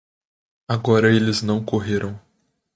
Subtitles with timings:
[0.67, 2.19] Agora eles não correram.